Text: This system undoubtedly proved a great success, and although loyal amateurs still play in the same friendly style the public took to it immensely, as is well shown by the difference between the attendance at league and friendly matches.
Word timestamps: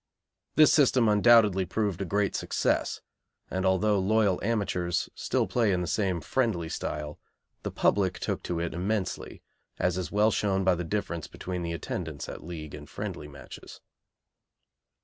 This 0.55 0.73
system 0.73 1.07
undoubtedly 1.07 1.63
proved 1.63 2.01
a 2.01 2.05
great 2.05 2.35
success, 2.35 3.01
and 3.51 3.67
although 3.67 3.99
loyal 3.99 4.43
amateurs 4.43 5.11
still 5.13 5.45
play 5.45 5.71
in 5.71 5.81
the 5.81 5.85
same 5.85 6.21
friendly 6.21 6.69
style 6.69 7.19
the 7.61 7.69
public 7.69 8.17
took 8.17 8.41
to 8.45 8.59
it 8.59 8.73
immensely, 8.73 9.43
as 9.77 9.99
is 9.99 10.11
well 10.11 10.31
shown 10.31 10.63
by 10.63 10.73
the 10.73 10.83
difference 10.83 11.27
between 11.27 11.61
the 11.61 11.73
attendance 11.73 12.27
at 12.27 12.43
league 12.43 12.73
and 12.73 12.89
friendly 12.89 13.27
matches. 13.27 13.79